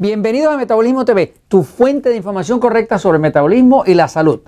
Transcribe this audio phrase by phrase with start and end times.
[0.00, 4.40] Bienvenidos a Metabolismo TV, tu fuente de información correcta sobre el metabolismo y la salud,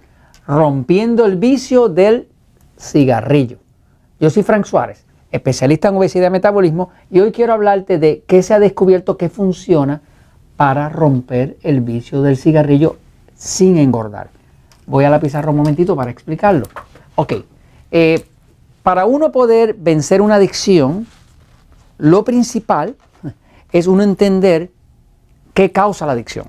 [0.46, 2.26] rompiendo el vicio del
[2.80, 3.58] cigarrillo.
[4.18, 8.42] Yo soy Frank Suárez, especialista en obesidad y metabolismo, y hoy quiero hablarte de qué
[8.42, 10.00] se ha descubierto que funciona
[10.56, 12.96] para romper el vicio del cigarrillo
[13.34, 14.30] sin engordar.
[14.86, 16.64] Voy a la pizarra un momentito para explicarlo.
[17.14, 17.34] Ok,
[17.90, 18.24] eh,
[18.82, 21.06] para uno poder vencer una adicción,
[21.98, 22.96] lo principal
[23.72, 24.70] es uno entender
[25.54, 26.46] ¿Qué causa la adicción?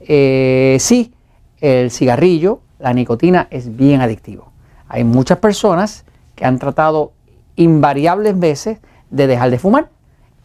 [0.00, 1.12] Eh, sí,
[1.60, 4.50] el cigarrillo, la nicotina es bien adictivo.
[4.88, 7.12] Hay muchas personas que han tratado
[7.56, 8.78] invariables veces
[9.10, 9.88] de dejar de fumar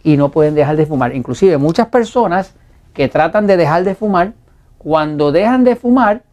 [0.03, 1.15] y no pueden dejar de fumar.
[1.15, 2.53] Inclusive muchas personas
[2.93, 4.33] que tratan de dejar de fumar,
[4.77, 6.23] cuando dejan de fumar,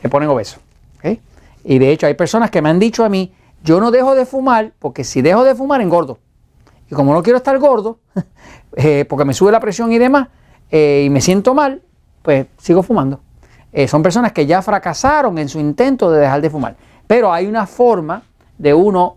[0.00, 0.60] se ponen obesos.
[1.66, 3.32] Y de hecho hay personas que me han dicho a mí,
[3.62, 6.18] yo no dejo de fumar porque si dejo de fumar engordo.
[6.90, 7.98] Y como no quiero estar gordo,
[8.76, 10.28] eh, porque me sube la presión y demás,
[10.70, 11.82] eh, y me siento mal,
[12.22, 13.20] pues sigo fumando.
[13.72, 16.76] Eh, son personas que ya fracasaron en su intento de dejar de fumar.
[17.06, 18.22] Pero hay una forma
[18.58, 19.16] de uno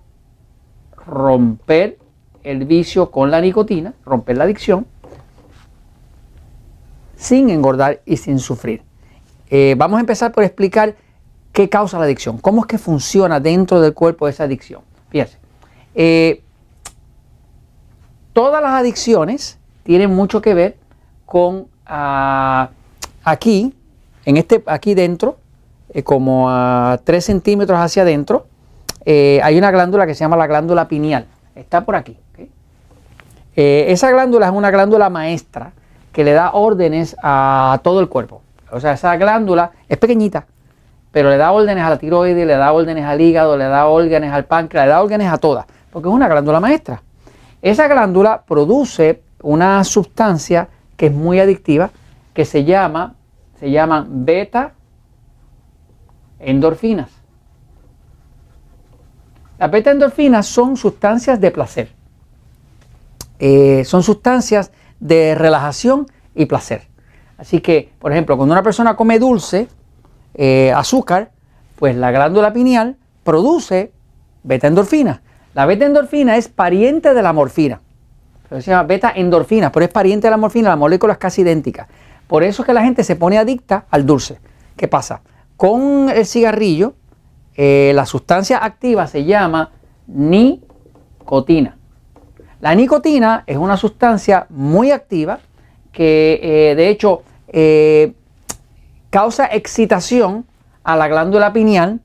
[1.06, 1.98] romper
[2.44, 4.86] el vicio con la nicotina, romper la adicción,
[7.16, 8.84] sin engordar y sin sufrir.
[9.78, 10.96] vamos a empezar por explicar
[11.52, 14.82] qué causa la adicción, cómo es que funciona dentro del cuerpo esa adicción.
[15.10, 15.38] Fíjense,
[18.38, 20.76] todas las adicciones tienen mucho que ver
[21.26, 22.70] con ah,
[23.24, 23.74] aquí,
[24.26, 25.40] en este, aquí dentro,
[25.92, 28.46] eh, como a 3 centímetros hacia adentro,
[29.06, 31.26] eh, hay una glándula que se llama la glándula pineal.
[31.56, 32.16] Está por aquí.
[33.56, 35.72] Eh, esa glándula es una glándula maestra
[36.12, 38.44] que le da órdenes a todo el cuerpo.
[38.72, 40.46] O sea, esa glándula es pequeñita,
[41.12, 44.32] pero le da órdenes a la tiroides, le da órdenes al hígado, le da órdenes
[44.32, 47.02] al páncreas, le da órdenes a todas, porque es una glándula maestra.
[47.62, 51.92] Esa glándula produce una sustancia que es muy adictiva,
[52.34, 53.16] que se llama,
[53.60, 54.74] se llaman beta
[56.40, 57.10] endorfinas.
[59.58, 61.90] Las beta endorfinas son sustancias de placer.
[63.40, 66.84] Eh, son sustancias de relajación y placer.
[67.38, 69.68] Así que, por ejemplo, cuando una persona come dulce,
[70.34, 71.32] eh, azúcar,
[71.76, 73.92] pues la glándula pineal produce
[74.44, 75.22] beta endorfinas.
[75.58, 77.82] La beta endorfina es pariente de la morfina.
[78.48, 81.88] se llama beta endorfina, pero es pariente de la morfina, la molécula es casi idéntica.
[82.28, 84.38] Por eso es que la gente se pone adicta al dulce.
[84.76, 85.22] ¿Qué pasa?
[85.56, 86.94] Con el cigarrillo,
[87.56, 89.72] eh, la sustancia activa se llama
[90.06, 91.76] nicotina.
[92.62, 95.40] La nicotina es una sustancia muy activa
[95.92, 98.14] que eh, de hecho eh,
[99.10, 100.46] causa excitación
[100.84, 102.00] a la glándula pineal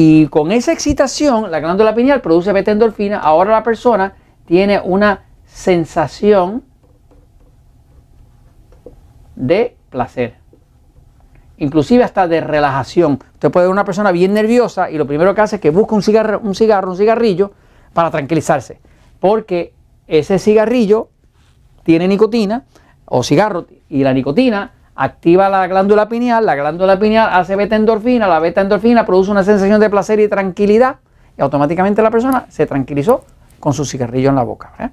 [0.00, 3.18] y con esa excitación, la glándula pineal produce beta endorfina.
[3.18, 4.14] Ahora la persona
[4.46, 6.62] tiene una sensación
[9.34, 10.36] de placer.
[11.56, 13.18] Inclusive hasta de relajación.
[13.32, 15.96] Usted puede ver una persona bien nerviosa y lo primero que hace es que busca
[15.96, 17.50] un cigarro, un cigarro, un cigarrillo
[17.92, 18.78] para tranquilizarse.
[19.18, 19.74] Porque
[20.06, 21.08] ese cigarrillo
[21.82, 22.66] tiene nicotina
[23.04, 28.26] o cigarro y la nicotina activa la glándula pineal, la glándula pineal hace beta endorfina,
[28.26, 30.96] la beta endorfina produce una sensación de placer y tranquilidad
[31.38, 33.24] y automáticamente la persona se tranquilizó
[33.60, 34.72] con su cigarrillo en la boca.
[34.80, 34.90] ¿eh?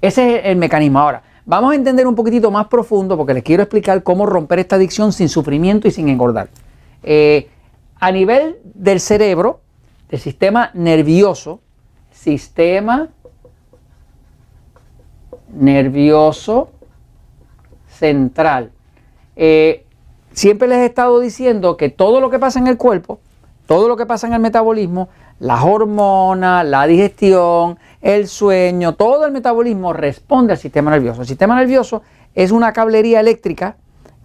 [0.00, 0.98] Ese es el mecanismo.
[0.98, 4.74] Ahora, vamos a entender un poquitito más profundo porque les quiero explicar cómo romper esta
[4.74, 6.48] adicción sin sufrimiento y sin engordar.
[7.04, 7.48] Eh,
[8.00, 9.60] a nivel del cerebro,
[10.10, 11.60] del sistema nervioso,
[12.10, 13.10] sistema
[15.54, 16.70] nervioso
[18.02, 18.72] central.
[19.36, 19.86] Eh,
[20.32, 23.20] siempre les he estado diciendo que todo lo que pasa en el cuerpo,
[23.66, 25.08] todo lo que pasa en el metabolismo,
[25.38, 31.20] las hormonas, la digestión, el sueño, todo el metabolismo responde al sistema nervioso.
[31.20, 32.02] El sistema nervioso
[32.34, 33.76] es una cablería eléctrica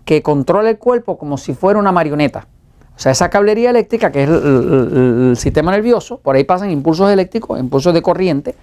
[0.06, 2.48] que controla el cuerpo como si fuera una marioneta.
[2.96, 7.60] O sea, esa cablería eléctrica, que es el, sistema nervioso, por ahí pasan impulsos eléctricos,
[7.60, 8.56] impulsos de corriente,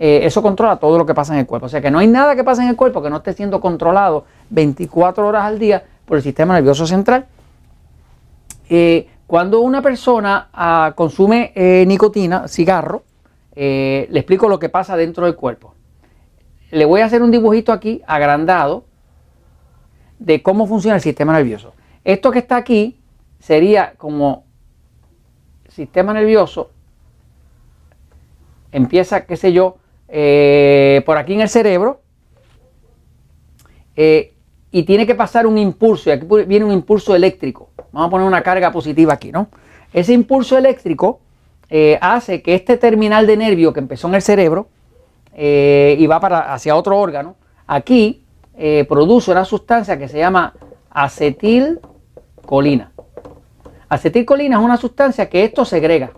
[0.00, 1.66] eh, eso controla todo lo que pasa en el cuerpo.
[1.66, 3.60] O sea que no hay nada que pasa en el cuerpo que no esté siendo
[3.60, 7.26] controlado 24 horas al día por el sistema nervioso central.
[8.70, 13.02] Eh, cuando una persona ah, consume eh, nicotina, cigarro,
[13.54, 15.74] le explico lo que pasa dentro del cuerpo.
[16.70, 18.84] Le voy a hacer un dibujito aquí agrandado
[20.20, 21.74] de cómo funciona el sistema nervioso.
[22.04, 23.00] Esto que está aquí
[23.40, 24.44] sería como
[25.68, 26.70] sistema nervioso,
[28.70, 29.78] empieza, qué sé yo,
[30.08, 32.00] eh, por aquí en el cerebro
[33.94, 34.34] eh,
[34.70, 37.70] y tiene que pasar un impulso, y aquí viene un impulso eléctrico.
[37.92, 39.48] Vamos a poner una carga positiva aquí, ¿no?
[39.92, 41.20] Ese impulso eléctrico
[41.70, 44.68] eh, hace que este terminal de nervio que empezó en el cerebro
[45.40, 47.36] y va para, hacia otro órgano,
[47.68, 48.24] aquí
[48.88, 50.52] produce una sustancia que se llama
[50.90, 52.90] acetilcolina.
[53.88, 56.10] Acetilcolina es una sustancia que esto segrega.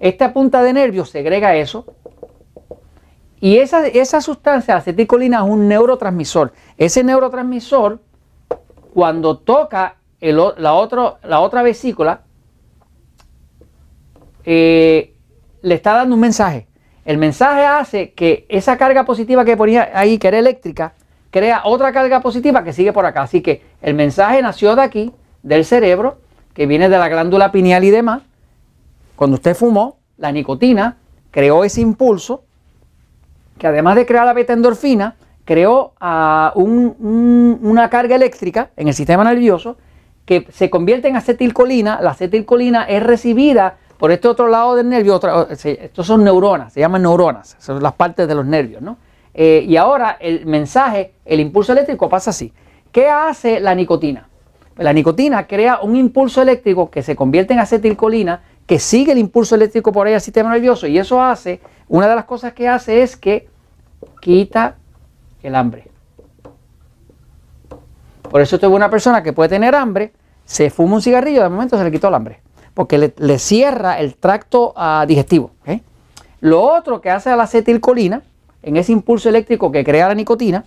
[0.00, 1.84] Esta punta de nervio segrega eso.
[3.40, 6.52] Y esa, esa sustancia, acetilcolina, es un neurotransmisor.
[6.78, 8.00] Ese neurotransmisor,
[8.94, 12.22] cuando toca la, la otra vesícula,
[14.44, 15.14] eh,
[15.60, 16.66] le está dando un mensaje.
[17.04, 20.94] El mensaje hace que esa carga positiva que ponía ahí, que era eléctrica,
[21.30, 23.22] crea otra carga positiva que sigue por acá.
[23.22, 25.12] Así que el mensaje nació de aquí,
[25.42, 26.18] del cerebro,
[26.54, 28.22] que viene de la glándula pineal y demás.
[29.14, 30.96] Cuando usted fumó, la nicotina
[31.30, 32.45] creó ese impulso
[33.58, 39.24] que además de crear la beta endorfina, creó ah, una carga eléctrica en el sistema
[39.24, 39.76] nervioso
[40.24, 42.00] que se convierte en acetilcolina.
[42.02, 45.20] La acetilcolina es recibida por este otro lado del nervio,
[45.50, 48.98] estos son neuronas, se llaman neuronas, son las partes de los nervios, ¿no?
[49.32, 52.52] Eh, y ahora el mensaje, el impulso eléctrico pasa así.
[52.90, 54.28] ¿Qué hace la nicotina?
[54.74, 59.18] Pues la nicotina crea un impulso eléctrico que se convierte en acetilcolina, que sigue el
[59.18, 62.68] impulso eléctrico por ahí al sistema nervioso, y eso hace, una de las cosas que
[62.68, 63.48] hace es que
[64.20, 64.76] quita
[65.42, 65.88] el hambre.
[68.30, 70.12] Por eso usted una persona que puede tener hambre,
[70.44, 72.40] se fuma un cigarrillo, de momento se le quitó el hambre
[72.76, 75.52] porque le, cierra el tracto ah, digestivo.
[76.40, 78.20] Lo otro que hace a la acetilcolina,
[78.62, 80.66] en ese impulso eléctrico que crea la nicotina,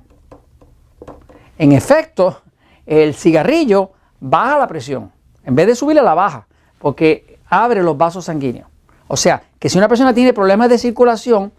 [1.57, 2.43] En efecto,
[2.85, 5.11] el cigarrillo baja la presión.
[5.43, 6.47] En vez de subirle la baja,
[6.79, 8.67] porque abre los vasos sanguíneos.
[9.07, 11.51] O sea, que si una persona tiene problemas de circulación,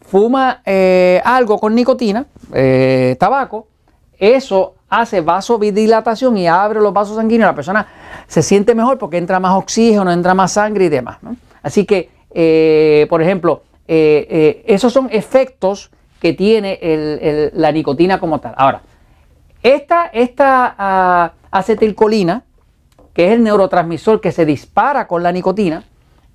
[0.00, 3.68] fuma eh, algo con nicotina, eh, tabaco,
[4.18, 7.86] eso hace vasodilatación y abre los vasos sanguíneos, la persona
[8.26, 11.18] se siente mejor porque entra más oxígeno, entra más sangre y demás.
[11.62, 15.90] Así que, eh, por ejemplo, esos son efectos
[16.20, 18.54] que tiene la nicotina como tal.
[18.56, 18.82] Ahora,
[19.62, 20.10] esta,
[20.78, 22.44] ah, acetilcolina,
[23.12, 25.84] que es el neurotransmisor que se dispara con la nicotina,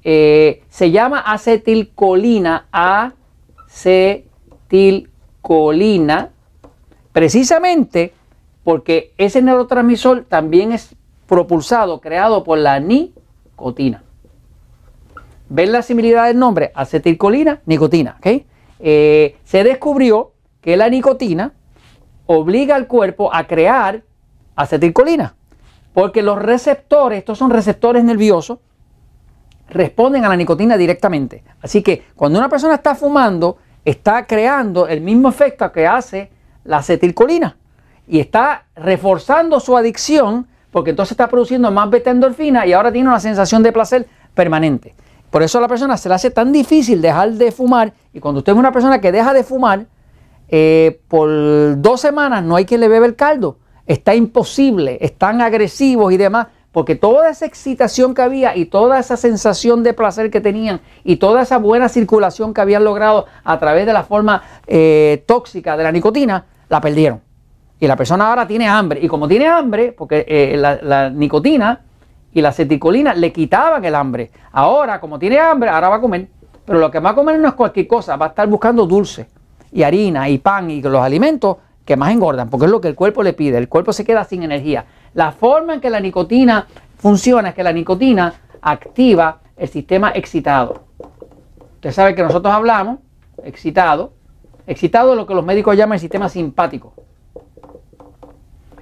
[0.04, 2.68] se llama acetilcolina
[4.72, 6.30] acetilcolina,
[7.12, 8.14] precisamente
[8.64, 10.96] porque ese neurotransmisor también es
[11.28, 14.04] propulsado, creado por la nicotina.
[15.50, 16.72] ¿Ven la similitud del nombre?
[16.74, 18.18] Acetilcolina, nicotina.
[18.80, 20.32] Eh, se descubrió
[20.62, 21.54] que la nicotina
[22.26, 24.04] obliga al cuerpo a crear
[24.56, 25.36] acetilcolina.
[25.94, 28.60] Porque los receptores, estos son receptores nerviosos,
[29.70, 31.44] responden a la nicotina directamente.
[31.62, 36.32] Así que cuando una persona está fumando, está creando el mismo efecto que hace
[36.64, 37.58] la acetilcolina
[38.08, 43.08] y está reforzando su adicción porque entonces está produciendo más beta endorfina y ahora tiene
[43.08, 44.94] una sensación de placer permanente.
[45.30, 48.40] Por eso a la persona se le hace tan difícil dejar de fumar y cuando
[48.40, 49.86] usted es una persona que deja de fumar,
[50.50, 53.58] eh, por dos semanas no hay quien le bebe el caldo.
[53.86, 59.16] Está imposible, están agresivos y demás porque toda esa excitación que había y toda esa
[59.16, 63.86] sensación de placer que tenían y toda esa buena circulación que habían logrado a través
[63.86, 67.22] de la forma eh, tóxica de la nicotina, la perdieron.
[67.80, 69.00] Y la persona ahora tiene hambre.
[69.02, 71.80] Y como tiene hambre, porque eh, la, nicotina
[72.34, 74.32] y la acetilcolina le quitaban el hambre.
[74.52, 76.28] Ahora, como tiene hambre, ahora va a comer.
[76.66, 79.28] Pero lo que va a comer no es cualquier cosa, va a estar buscando dulce
[79.72, 82.96] y harina y pan y los alimentos que más engordan, porque es lo que el
[82.96, 83.58] cuerpo le pide.
[83.58, 84.86] El cuerpo se queda sin energía.
[85.14, 86.68] La forma en que la nicotina
[86.98, 90.86] funciona es que la nicotina activa el sistema excitado.
[91.76, 93.00] Usted sabe que nosotros hablamos,
[93.44, 94.14] excitado,
[94.66, 96.94] excitado es lo que los médicos llaman el sistema simpático.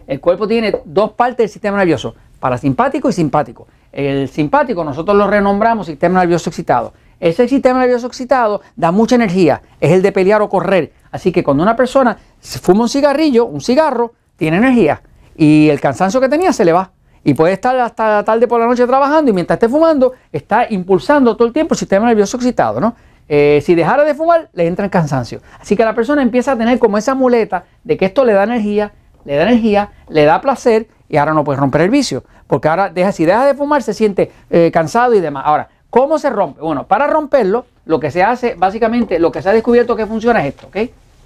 [0.08, 3.68] El cuerpo tiene dos partes del sistema nervioso, parasimpático y simpático.
[3.92, 6.94] El simpático nosotros lo renombramos sistema nervioso excitado.
[7.20, 10.94] Ese sistema nervioso excitado da mucha energía, es el de pelear o correr.
[11.12, 15.02] Así que cuando una persona fuma un cigarrillo, un cigarro, tiene energía
[15.36, 16.92] y el cansancio que tenía se le va.
[17.24, 20.68] Y puede estar hasta la tarde por la noche trabajando y mientras esté fumando está
[20.70, 22.96] impulsando todo el tiempo el sistema nervioso excitado, ¿no?
[23.30, 25.40] Eh, si dejara de fumar, le entra el cansancio.
[25.60, 28.44] Así que la persona empieza a tener como esa muleta de que esto le da
[28.44, 28.92] energía,
[29.24, 32.26] le da energía, le da placer y ahora no puede romper el vicio.
[32.48, 35.44] Porque ahora deja, si deja de fumar se siente eh, cansado y demás.
[35.46, 36.60] Ahora, ¿cómo se rompe?
[36.60, 40.44] Bueno, para romperlo, lo que se hace, básicamente, lo que se ha descubierto que funciona
[40.44, 40.78] es esto, ¿ok?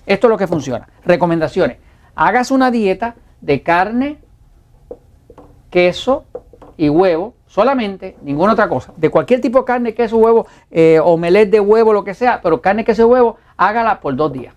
[0.05, 0.89] Esto es lo que funciona.
[1.05, 1.77] Recomendaciones.
[2.15, 4.17] Hagas una dieta de carne,
[5.69, 6.25] queso
[6.75, 8.91] y huevo, solamente, ninguna otra cosa.
[8.97, 12.59] De cualquier tipo de carne, queso, huevo, eh, omelette de huevo, lo que sea, pero
[12.59, 14.53] carne, queso y huevo, hágala por dos días.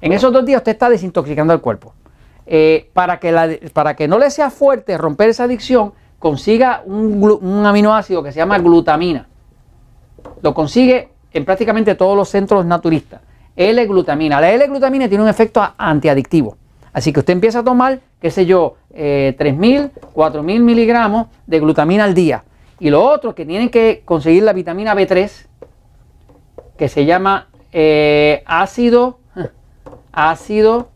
[0.00, 1.92] En esos dos días usted está desintoxicando el cuerpo.
[2.46, 8.22] Eh, para, que para que no le sea fuerte romper esa adicción, consiga un, aminoácido
[8.22, 9.26] que se llama glutamina.
[10.42, 13.20] Lo consigue en prácticamente todos los centros naturistas.
[13.56, 14.40] L-glutamina.
[14.40, 16.56] La L-glutamina tiene un efecto antiadictivo.
[16.92, 22.04] Así que usted empieza a tomar, qué sé yo, eh, 3.000, 4.000 miligramos de glutamina
[22.04, 22.44] al día.
[22.80, 25.46] Y lo otro que tienen que conseguir la vitamina B3,
[26.76, 29.18] que se llama eh, ácido,
[30.12, 30.90] ácido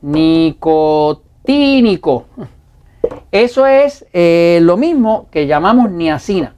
[0.00, 2.26] nicotínico.
[3.32, 6.54] Eso es eh, lo mismo que llamamos niacina.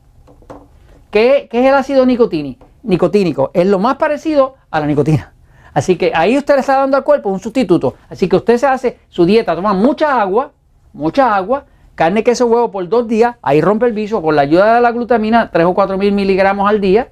[1.12, 3.52] ¿Qué, es el ácido nicotínico?
[3.54, 5.33] Es lo más parecido a la nicotina.
[5.73, 7.95] Así que ahí usted le está dando al cuerpo un sustituto.
[8.09, 10.50] Así que usted se hace su dieta, toma mucha agua,
[10.93, 14.75] mucha agua, carne, queso, huevo por dos días, ahí rompe el vicio con la ayuda
[14.75, 17.09] de la glutamina, 3 o 4 mil miligramos al día,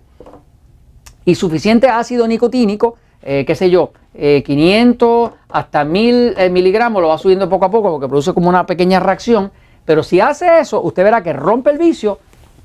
[1.24, 7.08] y suficiente ácido nicotínico, eh, qué sé yo, eh, 500 hasta 1000 eh, miligramos, lo
[7.08, 9.52] va subiendo poco a poco porque produce como una pequeña reacción.
[9.84, 12.18] Pero si hace eso, usted verá que rompe el vicio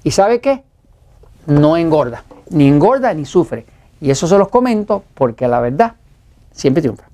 [0.04, 0.64] y ¿sabe qué?
[1.48, 3.66] No engorda, ni engorda ni sufre.
[4.00, 5.94] Y eso se los comento porque la verdad
[6.52, 7.07] siempre triunfa.